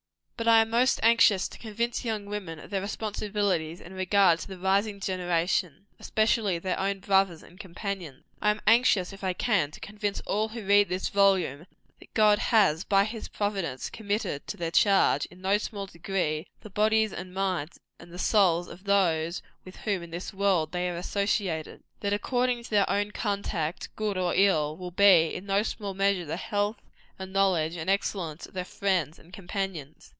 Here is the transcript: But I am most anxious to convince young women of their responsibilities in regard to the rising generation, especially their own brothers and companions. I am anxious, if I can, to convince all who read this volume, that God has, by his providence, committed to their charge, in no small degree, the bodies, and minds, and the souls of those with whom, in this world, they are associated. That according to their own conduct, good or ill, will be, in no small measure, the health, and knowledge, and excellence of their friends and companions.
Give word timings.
But 0.43 0.47
I 0.47 0.61
am 0.61 0.71
most 0.71 0.99
anxious 1.03 1.47
to 1.49 1.59
convince 1.59 2.03
young 2.03 2.25
women 2.25 2.57
of 2.57 2.71
their 2.71 2.81
responsibilities 2.81 3.79
in 3.79 3.93
regard 3.93 4.39
to 4.39 4.47
the 4.47 4.57
rising 4.57 4.99
generation, 4.99 5.85
especially 5.99 6.57
their 6.57 6.79
own 6.79 6.97
brothers 6.99 7.43
and 7.43 7.59
companions. 7.59 8.23
I 8.41 8.49
am 8.49 8.59
anxious, 8.65 9.13
if 9.13 9.23
I 9.23 9.33
can, 9.33 9.69
to 9.69 9.79
convince 9.79 10.19
all 10.21 10.47
who 10.47 10.65
read 10.65 10.89
this 10.89 11.09
volume, 11.09 11.67
that 11.99 12.11
God 12.15 12.39
has, 12.39 12.83
by 12.83 13.03
his 13.03 13.27
providence, 13.27 13.91
committed 13.91 14.47
to 14.47 14.57
their 14.57 14.71
charge, 14.71 15.27
in 15.27 15.41
no 15.41 15.59
small 15.59 15.85
degree, 15.85 16.47
the 16.61 16.71
bodies, 16.71 17.13
and 17.13 17.35
minds, 17.35 17.79
and 17.99 18.11
the 18.11 18.17
souls 18.17 18.67
of 18.67 18.85
those 18.85 19.43
with 19.63 19.75
whom, 19.75 20.01
in 20.01 20.09
this 20.09 20.33
world, 20.33 20.71
they 20.71 20.89
are 20.89 20.97
associated. 20.97 21.83
That 21.99 22.13
according 22.13 22.63
to 22.63 22.69
their 22.71 22.89
own 22.89 23.11
conduct, 23.11 23.95
good 23.95 24.17
or 24.17 24.33
ill, 24.33 24.75
will 24.75 24.89
be, 24.89 25.35
in 25.35 25.45
no 25.45 25.61
small 25.61 25.93
measure, 25.93 26.25
the 26.25 26.37
health, 26.37 26.77
and 27.19 27.31
knowledge, 27.31 27.75
and 27.75 27.91
excellence 27.91 28.47
of 28.47 28.55
their 28.55 28.65
friends 28.65 29.19
and 29.19 29.31
companions. 29.31 30.09